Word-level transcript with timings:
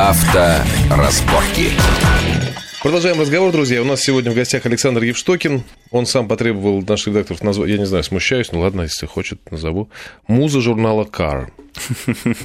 Авторазборки. 0.00 1.72
Продолжаем 2.80 3.20
разговор, 3.20 3.50
друзья. 3.50 3.82
У 3.82 3.84
нас 3.84 4.00
сегодня 4.00 4.30
в 4.30 4.36
гостях 4.36 4.64
Александр 4.64 5.02
Евштокин. 5.02 5.64
Он 5.90 6.06
сам 6.06 6.28
потребовал 6.28 6.80
наших 6.82 7.08
редакторов 7.08 7.42
назвать, 7.42 7.68
я 7.68 7.78
не 7.78 7.84
знаю, 7.84 8.04
смущаюсь, 8.04 8.52
ну 8.52 8.60
ладно, 8.60 8.82
если 8.82 9.06
хочет, 9.06 9.50
назову. 9.50 9.90
Муза 10.28 10.60
журнала 10.60 11.04
Car. 11.04 11.48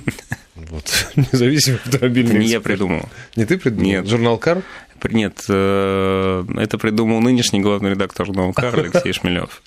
Вот. 0.55 1.07
Независимый 1.15 1.79
автомобильный 1.83 2.39
Не 2.39 2.45
я 2.47 2.61
придумал. 2.61 3.09
Не 3.35 3.45
ты 3.45 3.57
придумал? 3.57 3.85
Нет. 3.85 4.07
Журнал 4.07 4.37
Car? 4.37 4.63
Нет, 5.11 5.43
э, 5.49 6.45
это 6.57 6.77
придумал 6.77 7.21
нынешний 7.21 7.59
главный 7.61 7.91
редактор 7.91 8.25
журнала 8.25 8.53
«Кар» 8.53 8.77
Алексей 8.79 9.13
Шмелев. 9.13 9.61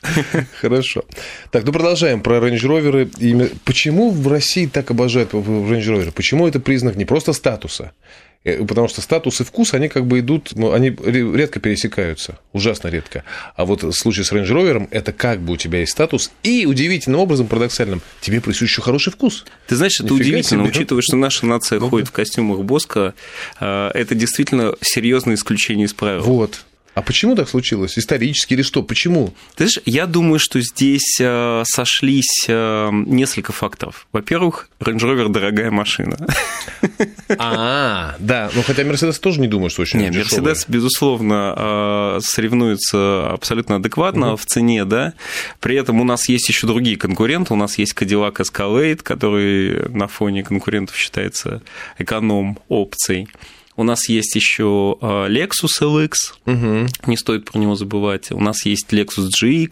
Хорошо. 0.61 1.05
Так, 1.51 1.64
ну 1.64 1.73
продолжаем 1.73 2.20
про 2.20 2.39
Range 2.39 2.61
Rover. 2.61 3.57
Почему 3.64 4.11
в 4.11 4.29
России 4.29 4.66
так 4.66 4.91
обожают 4.91 5.33
Range 5.33 5.80
Rover? 5.80 6.12
Почему 6.12 6.47
это 6.47 6.61
признак 6.61 6.97
не 6.97 7.05
просто 7.05 7.33
статуса? 7.33 7.92
Э, 8.46 8.64
потому 8.64 8.86
что 8.86 9.00
статус 9.00 9.41
и 9.41 9.45
вкус, 9.45 9.74
они 9.74 9.88
как 9.88 10.06
бы 10.06 10.20
идут, 10.20 10.52
ну, 10.55 10.73
они 10.73 10.96
редко 11.05 11.59
пересекаются, 11.59 12.38
ужасно 12.52 12.86
редко. 12.88 13.24
А 13.56 13.64
вот 13.64 13.82
в 13.82 13.92
случае 13.92 14.24
с 14.24 14.32
Range 14.32 14.46
Rover 14.46 14.88
это 14.92 15.12
как 15.12 15.41
бы 15.41 15.55
у 15.55 15.56
тебя 15.56 15.80
есть 15.80 15.92
статус, 15.92 16.30
и 16.45 16.64
удивительным 16.64 17.19
образом, 17.19 17.48
парадоксальным, 17.48 18.02
тебе 18.20 18.41
присущ 18.41 18.70
еще 18.70 18.82
хороший 18.82 19.12
вкус. 19.12 19.45
Ты 19.66 19.74
знаешь, 19.74 19.96
это 19.96 20.05
Нифига 20.05 20.28
удивительно, 20.28 20.62
себе. 20.62 20.70
учитывая, 20.70 21.02
что 21.02 21.16
наша 21.16 21.45
нация 21.45 21.80
ну, 21.80 21.91
ходит 21.91 22.09
в 22.09 22.12
костюмах 22.12 22.60
Боска, 22.60 23.14
э, 23.59 23.91
это 23.92 24.14
действительно 24.14 24.74
серьезное 24.80 25.34
исключение 25.34 25.86
из 25.86 25.92
правил. 25.92 26.22
Вот. 26.22 26.64
А 26.96 27.02
почему 27.02 27.34
так 27.34 27.46
случилось? 27.46 27.98
Исторически 27.98 28.55
или 28.55 28.62
что? 28.62 28.82
Почему? 28.82 29.34
Ты 29.55 29.68
знаешь, 29.68 29.80
я 29.84 30.06
думаю, 30.06 30.38
что 30.38 30.62
здесь 30.62 31.19
э, 31.20 31.62
сошлись 31.66 32.46
э, 32.48 32.88
несколько 32.91 33.52
факторов. 33.52 34.06
Во-первых, 34.12 34.70
Range 34.80 34.98
Rover 35.00 35.28
дорогая 35.28 35.70
машина. 35.70 36.16
А, 37.38 38.14
да. 38.20 38.50
Ну, 38.55 38.62
хотя 38.62 38.83
Mercedes 38.84 39.19
тоже 39.20 39.41
не 39.41 39.48
думаю, 39.48 39.69
что 39.69 39.83
очень 39.83 39.98
Нет, 39.98 40.14
Mercedes, 40.14 40.64
безусловно, 40.69 41.55
э, 41.56 42.20
соревнуется 42.22 43.31
абсолютно 43.31 43.77
адекватно 43.77 44.36
в 44.36 44.47
цене, 44.47 44.84
да. 44.84 45.12
При 45.60 45.77
этом 45.77 46.00
у 46.00 46.05
нас 46.05 46.28
есть 46.28 46.48
еще 46.48 46.66
другие 46.66 46.97
конкуренты. 46.97 47.53
У 47.53 47.56
нас 47.56 47.78
есть 47.78 47.94
Cadillac 47.94 48.36
Escalade, 48.36 49.03
который 49.03 49.88
на 49.91 50.06
фоне 50.06 50.44
конкурентов 50.44 50.97
считается 50.97 51.62
эконом-опцией. 51.98 53.28
У 53.77 53.82
нас 53.82 54.08
есть 54.08 54.34
еще 54.34 54.96
а, 55.00 55.28
Lexus 55.28 55.80
LX, 55.80 56.12
угу. 56.46 56.88
не 57.06 57.16
стоит 57.16 57.44
про 57.44 57.58
него 57.58 57.74
забывать. 57.74 58.32
У 58.32 58.41
нас 58.41 58.64
есть 58.64 58.92
Lexus 58.92 59.28
GX, 59.42 59.70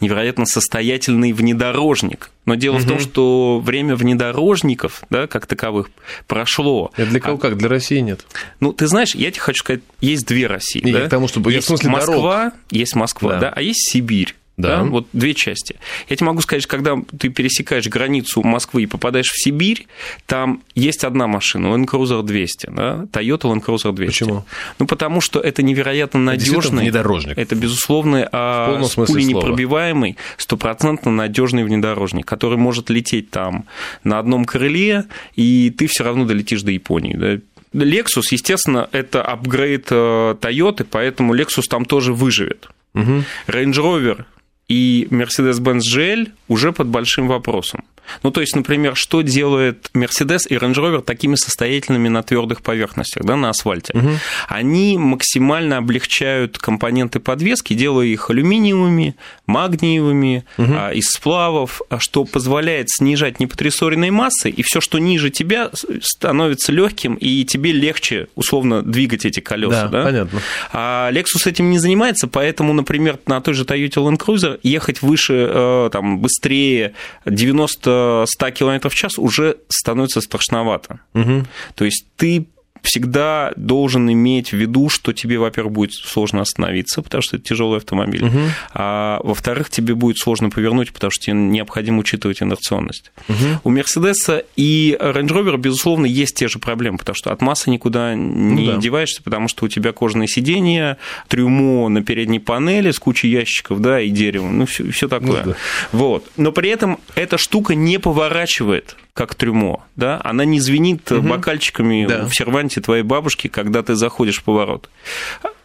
невероятно 0.00 0.46
состоятельный 0.46 1.32
внедорожник. 1.32 2.30
Но 2.44 2.54
дело 2.54 2.76
угу. 2.76 2.82
в 2.82 2.88
том, 2.88 3.00
что 3.00 3.60
время 3.60 3.96
внедорожников, 3.96 5.02
да, 5.10 5.26
как 5.26 5.46
таковых, 5.46 5.90
прошло. 6.26 6.92
Это 6.96 7.10
для 7.10 7.20
кого 7.20 7.36
а... 7.36 7.40
как? 7.40 7.56
Для 7.56 7.68
России 7.68 7.98
нет? 7.98 8.24
Ну, 8.60 8.72
ты 8.72 8.86
знаешь, 8.86 9.14
я 9.14 9.30
тебе 9.30 9.40
хочу 9.40 9.60
сказать, 9.60 9.82
есть 10.00 10.26
две 10.26 10.46
России. 10.46 10.80
Не, 10.84 10.92
да? 10.92 11.00
потому 11.00 11.26
что 11.26 11.40
есть 11.50 11.64
в 11.64 11.68
смысле 11.68 11.90
Москва, 11.90 12.38
дорог. 12.38 12.54
есть 12.70 12.94
Москва, 12.94 13.32
да. 13.32 13.40
да, 13.40 13.52
а 13.56 13.62
есть 13.62 13.90
Сибирь. 13.90 14.36
Да. 14.56 14.78
да. 14.78 14.84
Вот 14.84 15.06
две 15.12 15.34
части. 15.34 15.76
Я 16.08 16.16
тебе 16.16 16.26
могу 16.26 16.40
сказать, 16.40 16.62
что 16.62 16.70
когда 16.70 16.96
ты 17.18 17.28
пересекаешь 17.28 17.86
границу 17.88 18.42
Москвы 18.42 18.84
и 18.84 18.86
попадаешь 18.86 19.28
в 19.28 19.42
Сибирь, 19.42 19.86
там 20.26 20.62
есть 20.74 21.04
одна 21.04 21.26
машина, 21.26 21.66
Land 21.66 21.86
Cruiser 21.86 22.22
200, 22.22 22.70
да, 22.70 23.06
Toyota 23.12 23.42
Land 23.42 23.64
Cruiser 23.64 23.92
200. 23.92 24.06
Почему? 24.06 24.44
Ну, 24.78 24.86
потому 24.86 25.20
что 25.20 25.40
это 25.40 25.62
невероятно 25.62 26.20
надежный. 26.20 26.84
внедорожник. 26.84 27.36
Это, 27.36 27.54
безусловно, 27.54 28.28
а, 28.32 28.82
пули 28.94 29.24
непробиваемый, 29.24 30.16
стопроцентно 30.38 31.10
надежный 31.10 31.64
внедорожник, 31.64 32.24
который 32.24 32.56
может 32.56 32.88
лететь 32.88 33.30
там 33.30 33.66
на 34.04 34.18
одном 34.18 34.46
крыле, 34.46 35.04
и 35.34 35.70
ты 35.76 35.86
все 35.86 36.04
равно 36.04 36.24
долетишь 36.24 36.62
до 36.62 36.70
Японии. 36.70 37.14
Да? 37.14 37.38
Lexus, 37.74 38.22
естественно, 38.30 38.88
это 38.92 39.22
апгрейд 39.22 39.88
э, 39.90 40.36
Toyota, 40.40 40.86
поэтому 40.90 41.34
Lexus 41.34 41.64
там 41.68 41.84
тоже 41.84 42.14
выживет. 42.14 42.68
Угу. 42.94 43.24
Range 43.48 43.74
Rover 43.74 44.24
и 44.68 45.06
Mercedes-Benz 45.10 45.82
GL 45.94 46.32
уже 46.48 46.72
под 46.72 46.88
большим 46.88 47.28
вопросом. 47.28 47.84
Ну, 48.22 48.30
то 48.30 48.40
есть, 48.40 48.54
например, 48.56 48.96
что 48.96 49.22
делает 49.22 49.90
Mercedes 49.94 50.40
и 50.48 50.54
Range 50.54 50.74
Rover 50.74 51.02
такими 51.02 51.34
состоятельными 51.34 52.08
на 52.08 52.22
твердых 52.22 52.62
поверхностях, 52.62 53.24
да, 53.24 53.36
на 53.36 53.50
асфальте? 53.50 53.92
Угу. 53.96 54.10
Они 54.48 54.98
максимально 54.98 55.78
облегчают 55.78 56.58
компоненты 56.58 57.20
подвески, 57.20 57.74
делая 57.74 58.06
их 58.06 58.30
алюминиевыми, 58.30 59.16
магниевыми, 59.46 60.44
угу. 60.58 60.72
из 60.94 61.06
сплавов, 61.06 61.82
что 61.98 62.24
позволяет 62.24 62.90
снижать 62.90 63.40
непотрессоренной 63.40 64.10
массы, 64.10 64.50
и 64.50 64.62
все, 64.62 64.80
что 64.80 64.98
ниже 64.98 65.30
тебя, 65.30 65.70
становится 66.00 66.72
легким, 66.72 67.14
и 67.14 67.44
тебе 67.44 67.72
легче, 67.72 68.28
условно, 68.34 68.82
двигать 68.82 69.24
эти 69.24 69.40
колеса. 69.40 69.88
Да, 69.88 69.98
да? 69.98 70.04
понятно. 70.04 70.40
А 70.72 71.10
Lexus 71.12 71.46
этим 71.48 71.70
не 71.70 71.78
занимается, 71.78 72.28
поэтому, 72.28 72.72
например, 72.72 73.18
на 73.26 73.40
той 73.40 73.54
же 73.54 73.64
Toyota 73.64 74.06
Land 74.06 74.18
Cruiser 74.18 74.58
ехать 74.62 75.02
выше, 75.02 75.48
э, 75.48 75.90
там, 75.92 76.20
быстрее 76.20 76.94
90 77.24 77.95
100 78.26 78.50
км 78.50 78.88
в 78.88 78.94
час 78.94 79.18
уже 79.18 79.56
становится 79.68 80.20
страшновато. 80.20 81.00
Угу. 81.14 81.44
То 81.74 81.84
есть 81.84 82.06
ты 82.16 82.46
всегда 82.82 83.52
должен 83.56 84.10
иметь 84.10 84.50
в 84.50 84.52
виду, 84.54 84.88
что 84.88 85.12
тебе, 85.12 85.38
во-первых, 85.38 85.72
будет 85.72 85.92
сложно 85.92 86.40
остановиться, 86.40 87.02
потому 87.02 87.22
что 87.22 87.36
это 87.36 87.46
тяжелый 87.46 87.78
автомобиль, 87.78 88.24
угу. 88.24 88.38
а 88.74 89.20
во-вторых, 89.22 89.70
тебе 89.70 89.94
будет 89.94 90.18
сложно 90.18 90.50
повернуть, 90.50 90.92
потому 90.92 91.10
что 91.10 91.24
тебе 91.24 91.36
необходимо 91.36 91.98
учитывать 91.98 92.42
инерционность. 92.42 93.12
Угу. 93.28 93.36
У 93.64 93.70
Мерседеса 93.70 94.44
и 94.56 94.96
Range 95.00 95.28
Rover, 95.28 95.56
безусловно, 95.56 96.06
есть 96.06 96.36
те 96.36 96.48
же 96.48 96.58
проблемы, 96.58 96.98
потому 96.98 97.14
что 97.14 97.32
от 97.32 97.40
массы 97.40 97.70
никуда 97.70 98.14
не 98.14 98.66
ну, 98.66 98.72
да. 98.74 98.78
деваешься, 98.78 99.22
потому 99.22 99.48
что 99.48 99.66
у 99.66 99.68
тебя 99.68 99.92
кожаные 99.92 100.28
сиденья, 100.28 100.98
трюмо 101.28 101.88
на 101.88 102.02
передней 102.02 102.40
панели 102.40 102.90
с 102.90 102.98
кучей 102.98 103.28
ящиков, 103.28 103.80
да, 103.80 104.00
и 104.00 104.10
дерева, 104.10 104.48
ну, 104.48 104.66
все, 104.66 104.90
все 104.90 105.08
такое. 105.08 105.44
Ну, 105.44 105.52
да. 105.52 105.56
Вот. 105.92 106.30
Но 106.36 106.52
при 106.52 106.70
этом 106.70 106.98
эта 107.14 107.38
штука 107.38 107.74
не 107.74 107.98
поворачивает 107.98 108.96
как 109.16 109.34
трюмо, 109.34 109.84
да, 109.96 110.20
она 110.22 110.44
не 110.44 110.60
звенит 110.60 111.10
угу. 111.10 111.26
бокальчиками 111.26 112.06
да. 112.06 112.26
в 112.26 112.34
серванте 112.34 112.80
твоей 112.80 113.02
бабушки, 113.02 113.48
когда 113.48 113.82
ты 113.82 113.94
заходишь 113.94 114.38
в 114.38 114.44
поворот 114.44 114.88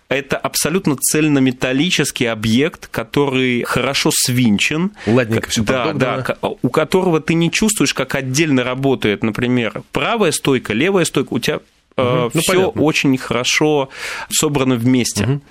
это 0.10 0.36
абсолютно 0.36 0.98
цельнометаллический 0.98 2.30
объект, 2.30 2.88
который 2.88 3.64
хорошо 3.64 4.12
свинчен. 4.14 4.92
Ладненько 5.08 5.50
все 5.50 5.64
да, 5.64 5.94
да, 5.94 6.36
у 6.42 6.70
которого 6.70 7.22
ты 7.22 7.34
не 7.34 7.50
чувствуешь, 7.50 7.94
как 7.94 8.16
отдельно 8.16 8.66
работает, 8.66 9.24
например, 9.24 9.84
правая 9.94 10.34
стойка, 10.34 10.74
левая 10.74 11.06
стойка. 11.06 11.34
У 11.34 11.40
тебя 11.40 11.56
угу. 11.56 11.64
ну, 11.96 12.30
все 12.42 12.54
понятно. 12.54 12.82
очень 12.82 13.18
хорошо 13.18 13.88
собрано 14.30 14.76
вместе. 14.76 15.24
Угу 15.24 15.42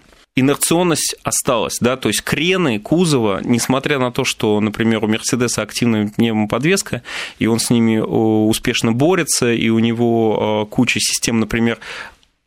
инерционность 0.41 1.17
осталась, 1.23 1.79
да, 1.81 1.97
то 1.97 2.09
есть 2.09 2.23
крены 2.23 2.79
кузова, 2.79 3.41
несмотря 3.45 3.99
на 3.99 4.11
то, 4.11 4.25
что, 4.25 4.59
например, 4.61 5.05
у 5.05 5.09
Мерседеса 5.09 5.63
активная 5.63 6.09
пневмоподвеска, 6.09 7.03
и 7.39 7.47
он 7.47 7.61
с 7.61 7.71
ними 7.71 7.99
успешно 7.99 8.93
борется, 8.93 9.53
и 9.53 9.69
у 9.69 9.79
него 9.79 10.67
куча 10.71 11.01
систем, 11.01 11.41
например, 11.41 11.79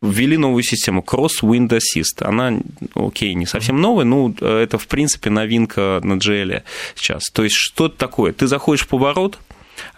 ввели 0.02 0.36
новую 0.36 0.64
систему 0.64 1.02
Cross 1.02 1.44
Wind 1.44 1.70
Assist. 1.70 2.28
Она, 2.28 2.60
окей, 2.94 3.34
не 3.36 3.46
совсем 3.46 3.80
новая, 3.80 4.04
но 4.04 4.34
это, 4.42 4.78
в 4.78 4.88
принципе, 4.88 5.30
новинка 5.30 6.02
на 6.04 6.16
GL 6.16 6.64
сейчас. 6.96 7.24
То 7.32 7.44
есть, 7.46 7.56
что 7.56 7.86
это 7.86 7.96
такое? 7.96 8.34
Ты 8.34 8.48
заходишь 8.48 8.84
в 8.84 8.90
поворот, 8.90 9.40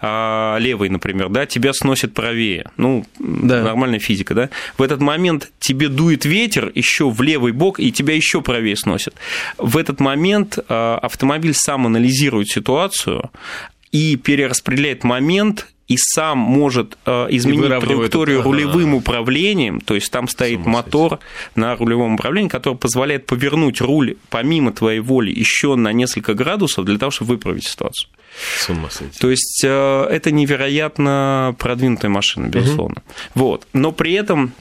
а, 0.07 0.57
левый, 0.59 0.89
например, 0.89 1.29
да, 1.29 1.47
тебя 1.47 1.73
сносит 1.73 2.13
правее. 2.13 2.69
Ну, 2.77 3.07
да. 3.17 3.63
нормальная 3.63 3.97
физика, 3.97 4.35
да. 4.35 4.49
В 4.77 4.83
этот 4.83 5.01
момент 5.01 5.51
тебе 5.59 5.87
дует 5.87 6.25
ветер 6.25 6.71
еще 6.75 7.09
в 7.09 7.23
левый 7.23 7.53
бок, 7.53 7.79
и 7.79 7.91
тебя 7.91 8.13
еще 8.13 8.43
правее 8.43 8.75
сносит. 8.75 9.15
В 9.57 9.77
этот 9.77 9.99
момент 9.99 10.59
а, 10.69 10.99
автомобиль 11.01 11.55
сам 11.55 11.87
анализирует 11.87 12.49
ситуацию 12.49 13.31
и 13.91 14.15
перераспределяет 14.15 15.03
момент 15.03 15.69
и 15.87 15.97
сам 15.97 16.39
может 16.39 16.97
а, 17.05 17.27
изменить 17.29 17.67
траекторию 17.67 18.39
это. 18.39 18.47
рулевым 18.47 18.89
ага. 18.89 18.97
управлением, 18.97 19.81
то 19.81 19.93
есть 19.93 20.11
там 20.11 20.27
стоит 20.27 20.65
мотор 20.65 21.19
на 21.55 21.75
рулевом 21.75 22.15
управлении, 22.15 22.49
который 22.49 22.75
позволяет 22.75 23.25
повернуть 23.25 23.81
руль 23.81 24.17
помимо 24.29 24.71
твоей 24.71 24.99
воли 24.99 25.31
еще 25.31 25.75
на 25.75 25.93
несколько 25.93 26.33
градусов 26.33 26.85
для 26.85 26.97
того, 26.97 27.11
чтобы 27.11 27.33
выправить 27.33 27.67
ситуацию. 27.67 28.09
С 28.57 28.69
ума 28.69 28.89
сойти. 28.89 29.19
То 29.19 29.29
есть 29.29 29.63
э, 29.63 30.03
это 30.09 30.31
невероятно 30.31 31.55
продвинутая 31.57 32.11
машина, 32.11 32.47
безусловно. 32.47 32.97
Угу. 33.35 33.45
Вот. 33.45 33.67
Но 33.73 33.91
при 33.91 34.13
этом 34.13 34.53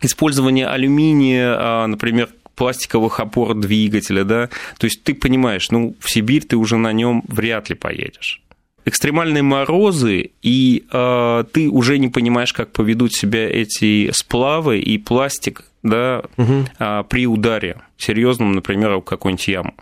использование 0.00 0.66
алюминия, 0.66 1.56
а, 1.58 1.86
например, 1.86 2.28
пластиковых 2.54 3.20
опор 3.20 3.54
двигателя, 3.54 4.24
да, 4.24 4.48
то 4.78 4.84
есть 4.86 5.04
ты 5.04 5.14
понимаешь, 5.14 5.70
ну, 5.70 5.96
в 6.00 6.10
Сибирь 6.10 6.44
ты 6.44 6.56
уже 6.56 6.76
на 6.76 6.92
нем 6.92 7.22
вряд 7.28 7.68
ли 7.68 7.74
поедешь 7.74 8.40
экстремальные 8.88 9.42
морозы, 9.42 10.30
и 10.42 10.84
э, 10.90 11.44
ты 11.52 11.68
уже 11.68 11.98
не 11.98 12.08
понимаешь, 12.08 12.52
как 12.52 12.72
поведут 12.72 13.12
себя 13.12 13.48
эти 13.48 14.10
сплавы 14.12 14.78
и 14.80 14.98
пластик 14.98 15.64
да, 15.82 16.22
угу. 16.36 16.64
э, 16.78 17.04
при 17.08 17.26
ударе 17.26 17.80
серьезном, 17.96 18.52
например, 18.52 18.96
в 18.96 19.02
какую-нибудь 19.02 19.48
яму. 19.48 19.74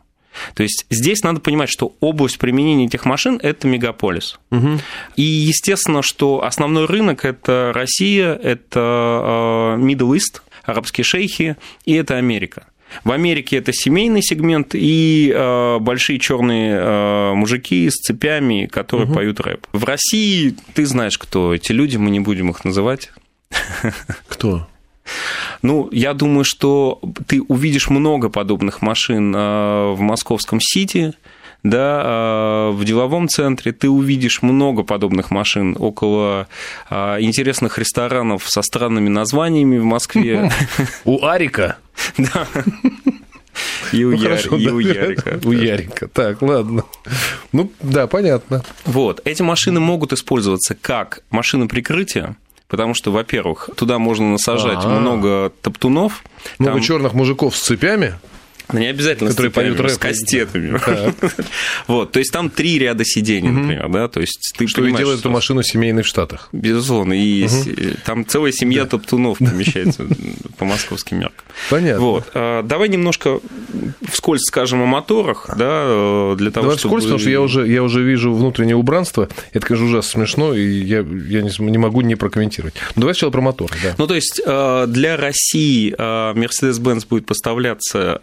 То 0.55 0.62
есть 0.62 0.85
здесь 0.91 1.23
надо 1.23 1.41
понимать, 1.41 1.70
что 1.70 1.94
область 2.00 2.38
применения 2.38 2.87
этих 2.87 3.05
машин– 3.05 3.41
это 3.43 3.67
мегаполис. 3.67 4.38
Угу. 4.50 4.81
И 5.17 5.23
естественно, 5.23 6.03
что 6.03 6.44
основной 6.44 6.87
рынок– 6.87 7.25
это 7.25 7.73
Россия, 7.75 8.35
это 8.35 9.76
э, 9.79 9.81
Middle 9.81 10.17
East, 10.17 10.43
арабские 10.64 11.05
шейхи, 11.05 11.56
и 11.85 11.94
это 11.94 12.17
Америка. 12.17 12.67
В 13.04 13.12
Америке 13.12 13.56
это 13.56 13.72
семейный 13.72 14.22
сегмент 14.22 14.74
и 14.74 15.32
э, 15.34 15.78
большие 15.80 16.18
черные 16.18 16.76
э, 16.76 17.32
мужики 17.34 17.88
с 17.90 17.94
цепями, 17.94 18.66
которые 18.66 19.06
угу. 19.06 19.14
поют 19.14 19.40
рэп. 19.40 19.66
В 19.72 19.84
России 19.84 20.54
ты 20.74 20.86
знаешь, 20.86 21.18
кто 21.18 21.54
эти 21.54 21.72
люди, 21.72 21.96
мы 21.96 22.10
не 22.10 22.20
будем 22.20 22.50
их 22.50 22.64
называть. 22.64 23.10
Кто? 24.28 24.66
Ну, 25.62 25.88
я 25.92 26.14
думаю, 26.14 26.44
что 26.44 27.00
ты 27.26 27.40
увидишь 27.42 27.88
много 27.90 28.28
подобных 28.28 28.82
машин 28.82 29.34
э, 29.34 29.92
в 29.92 30.00
московском 30.00 30.60
Сити, 30.60 31.12
да, 31.70 32.02
э, 32.04 32.70
в 32.72 32.84
деловом 32.84 33.28
центре 33.28 33.72
ты 33.72 33.88
увидишь 33.88 34.42
много 34.42 34.84
подобных 34.84 35.30
машин 35.30 35.76
около 35.78 36.46
э, 36.88 37.16
интересных 37.20 37.78
ресторанов 37.78 38.48
со 38.48 38.62
странными 38.62 39.08
названиями 39.08 39.78
в 39.78 39.84
Москве. 39.84 40.50
У 41.04 41.24
Арика? 41.24 41.76
Да. 42.18 42.46
И 43.92 44.04
у, 44.04 44.10
ну, 44.10 44.16
Яр... 44.16 44.30
хорошо, 44.36 44.56
и 44.56 44.66
да, 44.66 44.72
у 44.72 44.78
Ярика. 44.78 45.40
У 45.44 45.52
Ярика. 45.52 46.08
Так, 46.08 46.42
ладно. 46.42 46.84
Ну, 47.52 47.72
да, 47.80 48.06
понятно. 48.06 48.62
Вот. 48.84 49.22
Эти 49.24 49.40
машины 49.40 49.80
могут 49.80 50.12
использоваться 50.12 50.74
как 50.74 51.22
машины 51.30 51.66
прикрытия, 51.66 52.36
потому 52.69 52.92
что, 52.92 53.12
во-первых, 53.12 53.70
туда 53.74 53.98
можно 53.98 54.32
насажать 54.32 54.84
А-а-а. 54.84 55.00
много 55.00 55.52
топтунов. 55.62 56.22
Много 56.58 56.76
там... 56.76 56.82
черных 56.82 57.14
мужиков 57.14 57.56
с 57.56 57.62
цепями. 57.62 58.14
Не 58.72 58.86
обязательно 58.86 59.30
которые 59.30 59.52
поют 59.52 59.80
рэп. 59.80 59.90
с 59.92 59.98
кастетами. 59.98 60.80
вот, 61.86 62.12
то 62.12 62.18
есть 62.18 62.32
там 62.32 62.50
три 62.50 62.78
ряда 62.78 63.04
сидений, 63.04 63.50
например, 63.50 63.88
да, 63.88 64.08
то 64.08 64.20
есть 64.20 64.54
ты 64.56 64.66
Что 64.66 64.84
и 64.84 64.92
делает 64.92 65.20
эту 65.20 65.30
машину 65.30 65.62
семейной 65.62 66.02
в 66.02 66.06
Штатах. 66.06 66.48
Безусловно, 66.52 67.12
и 67.12 67.46
там 68.04 68.26
целая 68.26 68.52
семья 68.52 68.84
топтунов 68.84 69.38
помещается 69.38 70.06
по 70.58 70.64
московским 70.64 71.20
меркам. 71.20 71.44
Понятно. 71.70 72.00
Вот, 72.00 72.30
а, 72.34 72.62
давай 72.62 72.88
немножко 72.88 73.40
вскользь 74.08 74.42
скажем 74.42 74.82
о 74.82 74.86
моторах, 74.86 75.48
да, 75.56 75.84
э, 75.86 76.34
для 76.36 76.50
того, 76.50 76.66
Давай 76.66 76.78
чтобы... 76.78 76.98
вскользь, 76.98 77.04
потому 77.04 77.19
что 77.19 77.30
я 77.30 77.40
уже, 77.40 77.66
я 77.66 77.82
уже 77.82 78.02
вижу 78.02 78.32
внутреннее 78.32 78.76
убранство, 78.76 79.28
это, 79.52 79.66
конечно, 79.66 79.86
ужасно 79.86 80.10
смешно, 80.10 80.54
и 80.54 80.66
я, 80.66 80.98
я 80.98 81.42
не, 81.42 81.78
могу 81.78 82.00
не 82.00 82.14
прокомментировать. 82.14 82.74
Но 82.94 83.00
давай 83.00 83.14
сначала 83.14 83.30
про 83.30 83.40
моторы, 83.40 83.74
да. 83.82 83.94
Ну, 83.98 84.06
то 84.06 84.14
есть 84.14 84.40
э, 84.44 84.84
для 84.88 85.16
России 85.16 85.94
э, 85.96 86.32
Mercedes-Benz 86.34 87.06
будет 87.08 87.26
поставляться 87.26 88.20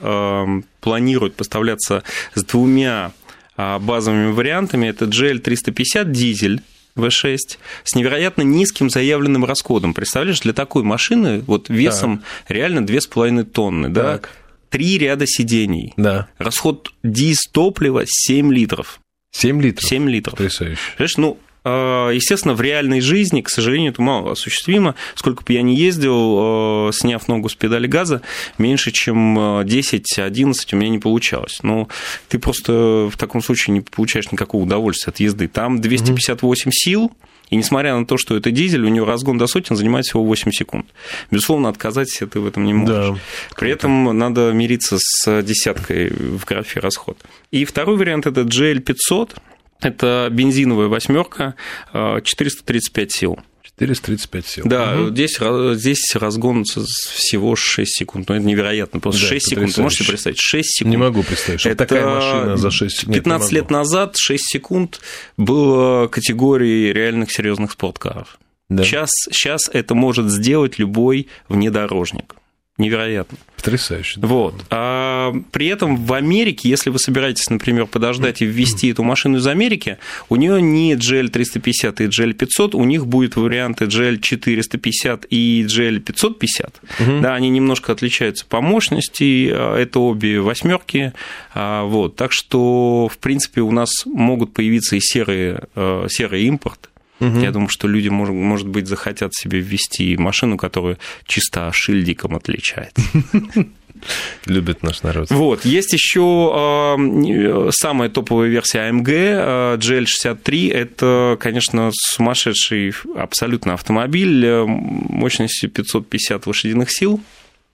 планирует 0.81 1.35
поставляться 1.35 2.03
с 2.33 2.43
двумя 2.43 3.11
а, 3.55 3.79
базовыми 3.79 4.31
вариантами. 4.31 4.87
Это 4.87 5.05
GL350 5.05 6.11
дизель 6.11 6.61
V6 6.95 7.37
с 7.83 7.95
невероятно 7.95 8.43
низким 8.43 8.89
заявленным 8.89 9.45
расходом. 9.45 9.93
Представляешь, 9.93 10.41
для 10.41 10.53
такой 10.53 10.83
машины 10.83 11.39
вот 11.41 11.69
весом 11.69 12.19
так. 12.19 12.51
реально 12.51 12.85
2,5 12.85 13.43
тонны, 13.45 13.93
так. 13.93 14.21
да? 14.21 14.29
Три 14.69 14.97
ряда 14.97 15.27
сидений. 15.27 15.93
Да. 15.97 16.27
Расход 16.37 16.93
диз 17.03 17.47
топлива 17.51 18.03
7 18.05 18.51
литров. 18.53 18.99
7 19.31 19.61
литров? 19.61 19.89
7 19.89 20.09
литров. 20.09 20.37
Потрясающе. 20.37 20.81
Понимаешь, 20.97 21.17
ну, 21.17 21.37
естественно, 21.69 22.53
в 22.53 22.61
реальной 22.61 23.01
жизни, 23.01 23.41
к 23.41 23.49
сожалению, 23.49 23.91
это 23.91 24.01
мало 24.01 24.31
осуществимо. 24.31 24.95
Сколько 25.15 25.43
бы 25.43 25.53
я 25.53 25.61
ни 25.61 25.73
ездил, 25.73 26.37
а, 26.37 26.89
сняв 26.91 27.27
ногу 27.27 27.49
с 27.49 27.55
педали 27.55 27.87
газа, 27.87 28.21
меньше, 28.57 28.91
чем 28.91 29.37
10-11 29.63 30.73
у 30.73 30.75
меня 30.77 30.89
не 30.89 30.99
получалось. 30.99 31.59
Ну, 31.63 31.87
ты 32.27 32.39
просто 32.39 33.09
в 33.11 33.17
таком 33.17 33.41
случае 33.41 33.73
не 33.75 33.81
получаешь 33.81 34.31
никакого 34.31 34.63
удовольствия 34.63 35.11
от 35.11 35.19
езды. 35.19 35.47
Там 35.47 35.81
258 35.81 36.71
сил, 36.71 37.11
и 37.49 37.55
несмотря 37.55 37.95
на 37.95 38.05
то, 38.05 38.17
что 38.17 38.35
это 38.35 38.49
дизель, 38.49 38.83
у 38.83 38.87
него 38.87 39.05
разгон 39.05 39.37
до 39.37 39.45
сотен 39.45 39.75
занимает 39.75 40.05
всего 40.05 40.23
8 40.23 40.51
секунд. 40.51 40.87
Безусловно, 41.29 41.69
отказаться 41.69 42.25
ты 42.25 42.39
в 42.39 42.47
этом 42.47 42.63
не 42.63 42.73
можешь. 42.73 43.09
Да, 43.09 43.15
При 43.55 43.69
этом 43.69 44.17
надо 44.17 44.51
мириться 44.53 44.97
с 44.99 45.43
десяткой 45.43 46.09
в 46.09 46.45
графе 46.45 46.79
расход. 46.79 47.17
И 47.51 47.65
второй 47.65 47.97
вариант– 47.97 48.25
это 48.27 48.41
GL500. 48.41 49.35
Это 49.83 50.29
бензиновая 50.31 50.87
восьмерка, 50.87 51.55
435 51.91 53.07
э, 53.07 53.09
сил. 53.11 53.39
435 53.77 54.45
сил. 54.45 54.63
Да, 54.65 54.95
угу. 54.95 55.09
здесь, 55.09 55.39
здесь 55.79 56.15
разгон 56.15 56.63
всего 56.63 57.55
6 57.55 57.97
секунд. 57.97 58.29
Ну, 58.29 58.35
это 58.35 58.45
невероятно. 58.45 58.99
Просто 58.99 59.21
да, 59.21 59.27
6 59.27 59.49
секунд. 59.49 59.77
Можете 59.77 60.05
представить? 60.05 60.39
6 60.39 60.77
секунд. 60.77 60.91
Не 60.91 60.97
могу 60.97 61.23
представить, 61.23 61.59
что 61.59 61.69
это 61.69 61.85
такая 61.85 62.05
машина 62.05 62.57
за 62.57 62.71
6 62.71 62.99
секунд. 62.99 63.15
15 63.15 63.51
лет 63.51 63.71
назад 63.71 64.15
6 64.17 64.43
секунд 64.45 65.01
было 65.37 66.07
категорией 66.07 66.93
реальных 66.93 67.31
серьезных 67.31 67.71
спорткаров. 67.71 68.37
Да. 68.69 68.83
Сейчас, 68.83 69.09
сейчас 69.31 69.69
это 69.71 69.95
может 69.95 70.29
сделать 70.29 70.79
любой 70.79 71.27
внедорожник 71.49 72.35
невероятно. 72.77 73.37
Потрясающе. 73.55 74.19
Вот. 74.21 74.55
А 74.71 75.33
при 75.51 75.67
этом 75.67 75.95
в 75.95 76.11
Америке, 76.13 76.67
если 76.67 76.89
вы 76.89 76.99
собираетесь, 76.99 77.49
например, 77.49 77.85
подождать 77.85 78.41
и 78.41 78.45
ввести 78.45 78.89
эту 78.89 79.03
машину 79.03 79.37
из 79.37 79.47
Америки, 79.47 79.99
у 80.27 80.35
нее 80.35 80.61
не 80.61 80.95
GL350 80.95 82.03
и 82.03 82.07
GL500, 82.07 82.75
у 82.75 82.83
них 82.83 83.05
будет 83.05 83.35
варианты 83.35 83.85
GL450 83.85 85.27
и 85.29 85.65
GL550. 85.65 86.73
Угу. 86.99 87.21
Да, 87.21 87.35
они 87.35 87.49
немножко 87.49 87.91
отличаются 87.91 88.45
по 88.45 88.59
мощности, 88.59 89.49
а, 89.53 89.77
это 89.77 89.99
обе 89.99 90.41
восьмерки. 90.41 91.13
А, 91.53 91.83
вот. 91.83 92.15
Так 92.15 92.31
что, 92.31 93.07
в 93.07 93.17
принципе, 93.19 93.61
у 93.61 93.71
нас 93.71 94.05
могут 94.05 94.53
появиться 94.53 94.95
и 94.95 94.99
серые, 94.99 95.61
а, 95.75 96.07
серый 96.09 96.43
импорт, 96.43 96.89
Угу. 97.19 97.39
Я 97.39 97.51
думаю, 97.51 97.69
что 97.69 97.87
люди, 97.87 98.09
может, 98.09 98.35
может 98.35 98.67
быть, 98.67 98.87
захотят 98.87 99.33
себе 99.33 99.59
ввести 99.59 100.17
машину, 100.17 100.57
которая 100.57 100.97
чисто 101.25 101.71
шильдиком 101.71 102.35
отличается. 102.35 103.01
Любит 104.45 104.83
наш 104.83 105.03
народ. 105.03 105.29
Вот. 105.29 105.65
Есть 105.65 105.93
еще 105.93 106.97
э, 106.97 107.69
самая 107.71 108.09
топовая 108.09 108.49
версия 108.49 108.89
AMG 108.89 109.05
э, 109.07 109.77
GL63. 109.77 110.73
Это, 110.73 111.37
конечно, 111.39 111.91
сумасшедший 111.93 112.93
абсолютно 113.15 113.73
автомобиль 113.73 114.45
э, 114.45 114.65
мощностью 114.65 115.69
550 115.69 116.47
лошадиных 116.47 116.91
сил 116.91 117.21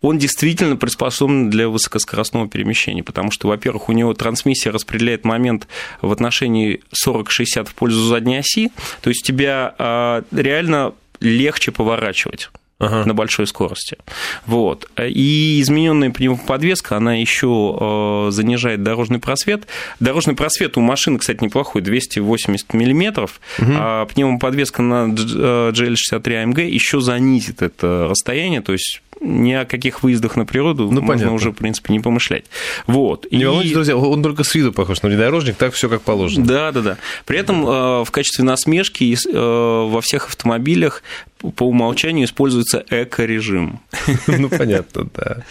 он 0.02 0.18
действительно 0.18 0.76
приспособлен 0.76 1.50
для 1.50 1.68
высокоскоростного 1.68 2.48
перемещения, 2.48 3.04
потому 3.04 3.32
что, 3.32 3.48
во-первых, 3.48 3.90
у 3.90 3.92
него 3.92 4.14
трансмиссия 4.14 4.72
распределяет 4.72 5.26
момент 5.26 5.68
в 6.02 6.12
отношении 6.12 6.82
40-60 7.06 7.66
в 7.66 7.74
пользу 7.74 8.04
задней 8.04 8.38
оси, 8.38 8.72
то 9.02 9.10
есть 9.10 9.26
тебя 9.26 9.76
а, 9.78 10.24
реально 10.32 10.94
легче 11.20 11.72
поворачивать 11.72 12.50
ага. 12.80 13.06
на 13.06 13.14
большой 13.14 13.46
скорости. 13.46 13.98
Вот. 14.46 14.90
И 14.98 15.60
измененная 15.62 16.10
пневмоподвеска, 16.12 16.98
она 16.98 17.16
еще 17.16 17.78
э, 17.80 18.32
занижает 18.32 18.82
дорожный 18.84 19.20
просвет. 19.20 19.68
Дорожный 20.00 20.36
просвет 20.36 20.78
у 20.78 20.82
машины, 20.82 21.20
кстати, 21.20 21.44
неплохой, 21.44 21.82
280 21.82 22.74
миллиметров, 22.74 23.40
угу. 23.60 23.72
а 23.74 24.06
пневмоподвеска 24.06 24.82
на 24.82 25.10
GL63 25.10 26.22
AMG 26.22 26.70
еще 26.70 27.02
занизит 27.02 27.62
это 27.62 28.08
расстояние, 28.10 28.62
то 28.62 28.72
есть 28.72 29.02
ни 29.22 29.54
о 29.54 29.66
каких 29.66 30.04
выездах 30.04 30.36
на 30.36 30.46
природу 30.46 30.86
ну, 30.86 31.02
можно 31.02 31.08
понятно. 31.08 31.34
уже, 31.34 31.52
в 31.52 31.56
принципе, 31.56 31.94
не 31.94 32.00
помышлять. 32.00 32.46
Вот. 32.88 33.28
Не 33.32 33.42
и... 33.42 33.46
волнуйтесь, 33.46 33.74
друзья, 33.74 33.98
он 33.98 34.24
только 34.24 34.44
с 34.44 34.56
виду 34.56 34.72
похож 34.72 35.02
на 35.02 35.10
внедорожник, 35.10 35.56
так 35.56 35.74
все 35.74 35.90
как 35.90 36.02
положено. 36.02 36.46
Да, 36.46 36.72
да, 36.72 36.82
да. 36.82 36.98
При 37.26 37.38
этом 37.38 37.68
э, 37.68 38.04
в 38.04 38.12
качестве 38.12 38.44
насмешки 38.44 39.14
э, 39.14 39.32
во 39.34 40.02
всех 40.02 40.28
автомобилях 40.28 41.04
по 41.56 41.64
умолчанию 41.64 42.26
используется 42.26 42.84
эко-режим. 42.90 43.80
Ну, 44.28 44.50
понятно, 44.50 45.08
да. 45.16 45.44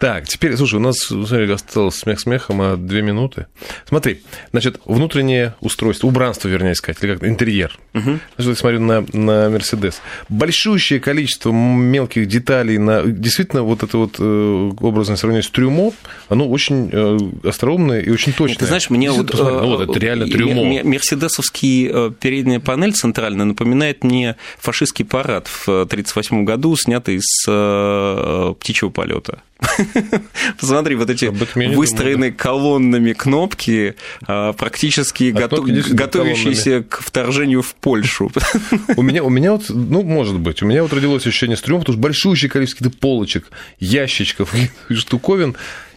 Так, 0.00 0.26
теперь, 0.26 0.56
слушай, 0.56 0.76
у 0.76 0.80
нас 0.80 0.96
смотри, 0.96 1.50
осталось 1.52 1.96
смех 1.96 2.20
смехом, 2.20 2.62
а 2.62 2.76
две 2.78 3.02
минуты. 3.02 3.48
Смотри, 3.86 4.22
значит, 4.50 4.80
внутреннее 4.86 5.54
устройство, 5.60 6.06
убранство, 6.06 6.48
вернее 6.48 6.74
сказать, 6.74 7.04
или 7.04 7.12
как 7.12 7.28
интерьер. 7.28 7.78
Угу. 7.92 8.18
Значит, 8.38 8.58
смотрю 8.58 8.80
на, 8.80 9.04
на 9.12 9.50
Мерседес. 9.50 10.00
Большущее 10.30 11.00
количество 11.00 11.52
мелких 11.52 12.26
деталей, 12.26 12.78
на, 12.78 13.02
действительно, 13.02 13.62
вот 13.62 13.82
это 13.82 13.98
вот 13.98 14.16
э, 14.18 14.70
образное 14.80 15.16
сравнение 15.16 15.42
с 15.42 15.50
трюмо, 15.50 15.92
оно 16.30 16.48
очень 16.48 16.88
э, 16.90 17.18
остроумное 17.46 18.00
и 18.00 18.08
очень 18.08 18.32
точное. 18.32 18.56
Ты 18.56 18.66
знаешь, 18.66 18.88
мне 18.88 19.10
вот, 19.10 19.30
посмотри, 19.30 19.56
ну, 19.56 19.76
вот 19.76 19.90
это 19.90 19.98
реально 19.98 20.28
трюмо. 20.28 20.82
Мерседесовский 20.82 22.10
передняя 22.12 22.58
панель 22.58 22.94
центральная 22.94 23.44
напоминает 23.44 24.02
мне 24.02 24.36
фашистский 24.58 25.04
парад 25.04 25.46
в 25.46 25.68
1938 25.68 26.44
году, 26.46 26.74
снятый 26.74 27.18
с 27.20 28.54
птичьего 28.60 28.88
полета. 28.88 29.42
Посмотри, 30.60 30.94
вот 30.94 31.10
эти 31.10 31.26
выстроенные 31.74 32.32
колоннами 32.32 33.12
кнопки, 33.12 33.96
а, 34.26 34.52
практически 34.52 35.32
а 35.36 35.48
готовящиеся 35.90 36.82
к 36.82 37.00
вторжению 37.00 37.62
в 37.62 37.74
Польшу. 37.74 38.30
У 38.96 39.02
меня, 39.02 39.22
у 39.22 39.30
меня 39.30 39.52
вот, 39.52 39.66
ну, 39.68 40.02
может 40.02 40.38
быть, 40.38 40.62
у 40.62 40.66
меня 40.66 40.82
вот 40.82 40.92
родилось 40.92 41.26
ощущение 41.26 41.56
с 41.56 41.60
потому 41.60 41.82
что 41.84 41.96
большущее 41.96 42.50
количество 42.50 42.90
полочек, 42.90 43.46
ящичков, 43.78 44.54
штуковин, 44.90 45.56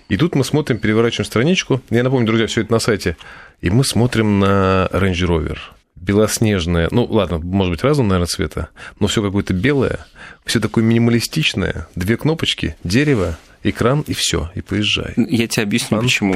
И 0.10 0.18
тут 0.18 0.36
мы 0.36 0.44
смотрим, 0.44 0.78
переворачиваем 0.78 1.26
страничку. 1.26 1.82
Я 1.90 2.04
напомню, 2.04 2.28
друзья, 2.28 2.48
все 2.48 2.62
это 2.62 2.72
на 2.72 2.80
сайте. 2.80 3.18
И 3.62 3.70
мы 3.70 3.84
смотрим 3.84 4.40
на 4.40 4.90
Range 4.92 5.14
Rover. 5.14 5.58
Белоснежное, 5.96 6.90
ну 6.92 7.06
ладно, 7.06 7.38
может 7.38 7.72
быть, 7.72 7.82
разного, 7.82 8.08
наверное, 8.10 8.28
цвета, 8.28 8.70
но 9.00 9.08
все 9.08 9.22
какое-то 9.22 9.54
белое, 9.54 10.06
все 10.44 10.60
такое 10.60 10.84
минималистичное, 10.84 11.88
две 11.96 12.18
кнопочки, 12.18 12.76
дерево, 12.84 13.38
экран 13.64 14.02
и 14.08 14.14
все, 14.14 14.52
и 14.56 14.62
поезжай. 14.62 15.14
Я 15.16 15.48
тебе 15.48 15.64
объясню, 15.64 16.02
почему. 16.02 16.36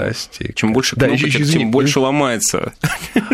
Чем 0.55 0.73
больше 0.73 0.95
кнопочек, 0.95 1.33
да, 1.33 1.41
извини, 1.41 1.59
тем 1.59 1.71
больше 1.71 1.99
ломается. 1.99 2.73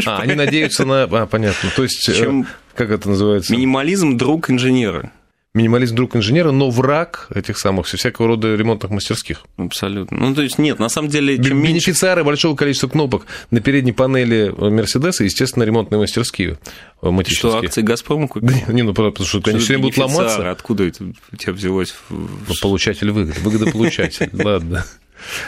А, 0.05 0.19
они 0.19 0.33
надеются 0.33 0.85
на... 0.85 1.03
А, 1.03 1.25
понятно. 1.27 1.69
То 1.75 1.83
есть, 1.83 2.07
э, 2.09 2.13
Чем... 2.13 2.47
как 2.75 2.89
это 2.89 3.09
называется? 3.09 3.53
Минимализм– 3.53 4.17
друг 4.17 4.49
инженера 4.49 5.11
минимализм 5.53 5.95
друг 5.95 6.15
инженера, 6.15 6.51
но 6.51 6.71
враг 6.71 7.27
этих 7.33 7.59
самых 7.59 7.85
всякого 7.85 8.27
рода 8.27 8.55
ремонтных 8.55 8.91
мастерских. 8.91 9.43
Абсолютно. 9.57 10.17
Ну, 10.17 10.33
то 10.33 10.41
есть, 10.41 10.57
нет, 10.57 10.79
на 10.79 10.89
самом 10.89 11.09
деле, 11.09 11.37
чем 11.37 11.61
Бенефициары 11.61 12.21
меньше... 12.21 12.25
большого 12.25 12.55
количества 12.55 12.87
кнопок 12.87 13.27
на 13.51 13.61
передней 13.61 13.91
панели 13.91 14.49
Мерседеса, 14.57 15.23
естественно, 15.23 15.63
ремонтные 15.63 15.99
мастерские 15.99 16.57
э, 17.03 17.23
Что, 17.27 17.59
акции 17.59 17.83
«Газпрома» 17.83 18.27
купили? 18.27 18.63
Не, 18.67 18.81
ну, 18.81 18.95
потому 18.95 19.25
что, 19.27 19.41
они 19.45 19.59
все 19.59 19.77
будут 19.77 19.97
ломаться. 19.97 20.49
Откуда 20.49 20.85
это 20.85 21.03
у 21.31 21.35
тебя 21.35 21.53
взялось? 21.53 21.93
Ну, 22.09 22.27
получатель 22.61 23.11
выгоды, 23.11 23.39
выгодополучатель, 23.41 24.29
ладно. 24.43 24.85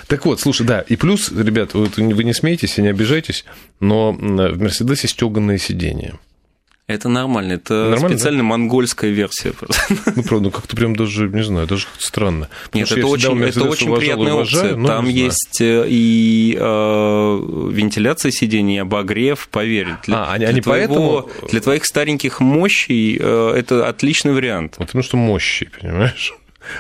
Так 0.08 0.26
вот, 0.26 0.40
слушай, 0.40 0.66
да, 0.66 0.82
и 0.82 0.96
плюс, 0.96 1.32
ребят, 1.32 1.74
вы 1.74 1.90
не 2.24 2.34
смеетесь 2.34 2.78
и 2.78 2.82
не 2.82 2.90
обижайтесь, 2.90 3.44
но 3.80 4.14
в 4.14 4.62
Мерседесе 4.62 5.08
стеганные 5.08 5.58
сиденья. 5.58 6.14
Это 6.88 7.10
нормально, 7.10 7.54
это 7.54 7.90
нормально, 7.90 8.10
специально 8.10 8.40
да? 8.40 8.44
монгольская 8.44 9.10
версия. 9.10 9.54
Ну, 10.16 10.24
правда, 10.24 10.46
ну 10.46 10.52
как-то 10.52 10.76
прям 10.76 10.96
даже, 10.96 11.28
не 11.30 11.44
знаю, 11.44 11.66
даже 11.66 11.88
странно. 11.98 12.48
Нет, 12.74 12.92
это 12.92 13.08
очень, 13.08 13.42
это 13.44 13.64
очень 13.64 13.96
приятная 13.96 14.34
уважаю, 14.34 14.76
опция. 14.76 14.88
Там 14.88 15.08
есть 15.08 15.62
э, 15.62 15.86
и 15.88 16.56
э, 16.60 16.64
вентиляция 17.72 18.32
сидений, 18.32 18.82
обогрев, 18.82 19.48
поверь. 19.50 19.96
Для, 20.06 20.26
а, 20.26 20.34
они, 20.34 20.46
для, 20.46 20.50
они 20.50 20.62
твоего, 20.62 21.22
поэтому... 21.24 21.50
для 21.50 21.62
твоих 21.62 21.86
стареньких 21.86 22.40
мощей 22.40 23.18
э, 23.20 23.54
это 23.58 23.88
отличный 23.88 24.34
вариант. 24.34 24.76
Потому 24.78 25.04
что 25.04 25.18
мощи, 25.18 25.70
понимаешь? 25.82 26.36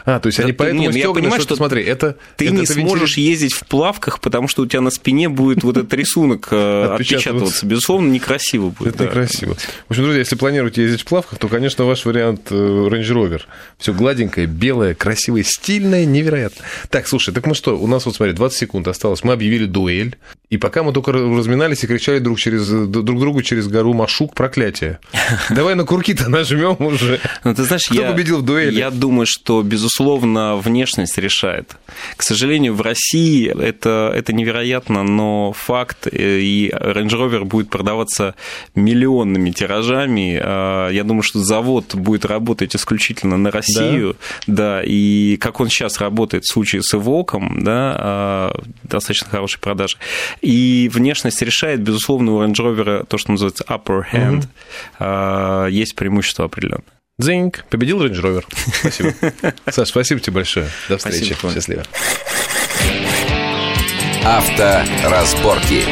А, 0.05 0.19
то 0.19 0.27
есть 0.27 0.37
да 0.37 0.43
они 0.43 0.53
поэтому 0.53 0.81
нет, 0.81 0.95
я 0.95 1.11
понимаю, 1.11 1.41
что, 1.41 1.49
что 1.49 1.55
смотри, 1.55 1.83
это 1.83 2.17
ты 2.37 2.45
это, 2.45 2.53
не 2.55 2.63
это 2.63 2.73
сможешь 2.73 3.17
вентиль... 3.17 3.31
ездить 3.31 3.53
в 3.53 3.65
плавках, 3.65 4.19
потому 4.19 4.47
что 4.47 4.63
у 4.63 4.65
тебя 4.65 4.81
на 4.81 4.91
спине 4.91 5.29
будет 5.29 5.63
вот 5.63 5.77
этот 5.77 5.93
рисунок 5.93 6.47
э, 6.51 6.85
отпечатываться. 6.91 7.65
Безусловно, 7.65 8.09
некрасиво 8.09 8.69
будет. 8.69 8.95
Это 8.95 9.05
некрасиво. 9.05 9.55
В 9.55 9.91
общем, 9.91 10.03
друзья, 10.03 10.19
если 10.19 10.35
планируете 10.35 10.83
ездить 10.83 11.01
в 11.01 11.05
плавках, 11.05 11.39
то, 11.39 11.47
конечно, 11.47 11.85
ваш 11.85 12.05
вариант 12.05 12.47
э, 12.51 12.55
Range 12.55 13.01
Rover. 13.01 13.41
Все 13.77 13.93
гладенькое, 13.93 14.47
белое, 14.47 14.93
красивое, 14.93 15.43
стильное, 15.43 16.05
невероятно. 16.05 16.63
Так, 16.89 17.07
слушай, 17.07 17.33
так 17.33 17.45
мы 17.45 17.55
что, 17.55 17.77
у 17.77 17.87
нас 17.87 18.05
вот 18.05 18.15
смотри, 18.15 18.33
20 18.33 18.57
секунд 18.57 18.87
осталось. 18.87 19.23
Мы 19.23 19.33
объявили 19.33 19.65
дуэль, 19.65 20.17
и 20.49 20.57
пока 20.57 20.83
мы 20.83 20.93
только 20.93 21.11
разминались 21.11 21.83
и 21.83 21.87
кричали 21.87 22.19
друг, 22.19 22.39
через, 22.39 22.67
друг 22.67 23.19
другу 23.19 23.41
через 23.41 23.67
гору 23.67 23.93
Машук 23.93 24.33
проклятие. 24.35 24.99
Давай 25.49 25.75
на 25.75 25.85
курки-то 25.85 26.29
нажмем 26.29 26.77
уже. 26.79 27.19
Ну, 27.43 27.55
ты 27.55 27.63
знаешь, 27.63 27.85
Кто 27.85 28.01
я, 28.01 28.11
победил 28.11 28.39
в 28.39 28.45
дуэли? 28.45 28.77
Я 28.77 28.91
думаю, 28.91 29.25
что 29.27 29.61
безусловно, 29.75 30.55
внешность 30.55 31.17
решает. 31.17 31.75
К 32.15 32.23
сожалению, 32.23 32.75
в 32.75 32.81
России 32.81 33.49
это, 33.49 34.09
это 34.15 34.31
невероятно, 34.31 35.03
но 35.03 35.51
факт, 35.51 36.07
э, 36.07 36.39
и 36.39 36.69
Range 36.69 37.09
Rover 37.09 37.43
будет 37.43 37.69
продаваться 37.69 38.35
миллионными 38.73 39.51
тиражами. 39.51 40.39
А, 40.41 40.89
я 40.89 41.03
думаю, 41.03 41.23
что 41.23 41.39
завод 41.39 41.93
будет 41.93 42.23
работать 42.23 42.73
исключительно 42.73 43.35
на 43.35 43.51
Россию, 43.51 44.15
да, 44.47 44.77
да 44.77 44.81
и 44.85 45.35
как 45.37 45.59
он 45.59 45.67
сейчас 45.67 45.99
работает 45.99 46.45
в 46.45 46.53
случае 46.53 46.81
с 46.81 46.93
Эвоком, 46.95 47.61
да, 47.61 47.95
а, 47.97 48.61
достаточно 48.83 49.27
хорошей 49.29 49.59
продажи. 49.59 49.97
И 50.39 50.89
внешность 50.93 51.41
решает, 51.41 51.81
безусловно, 51.81 52.31
у 52.31 52.41
Range 52.41 52.53
Rover 52.53 53.05
то, 53.05 53.17
что 53.17 53.31
называется 53.31 53.65
upper 53.67 54.03
hand. 54.13 54.45
Угу. 54.99 55.69
Есть 55.69 55.95
преимущество 55.95 56.45
определенное. 56.45 56.94
Дзинг, 57.17 57.63
победил 57.69 58.03
Range 58.05 58.21
Rover. 58.21 58.43
Спасибо. 58.79 59.13
Саш, 59.71 59.87
спасибо 59.87 60.19
тебе 60.19 60.33
большое. 60.33 60.67
До 60.89 60.97
встречи. 60.97 61.33
Спасибо, 61.33 61.53
Счастливо. 61.53 61.83
Авторазборки. 64.25 65.83